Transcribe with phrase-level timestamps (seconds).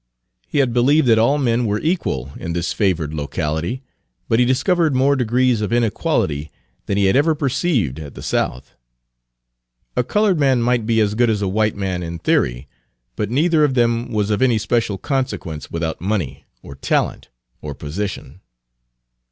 [0.47, 3.83] He had believed that all men were equal in this favored locality,
[4.27, 6.51] but he discovered more degrees of inequality
[6.87, 8.73] than he had ever perceived at the South.
[9.95, 12.67] A colored man might be as good as a white Page 251 man in theory,
[13.15, 17.29] but neither of them was of any special consequence without money, or talent,
[17.61, 18.41] or position.